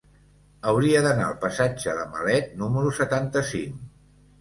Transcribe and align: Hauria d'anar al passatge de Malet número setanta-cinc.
Hauria 0.71 1.03
d'anar 1.09 1.27
al 1.27 1.37
passatge 1.45 1.95
de 2.01 2.09
Malet 2.17 2.59
número 2.65 2.97
setanta-cinc. 3.05 3.89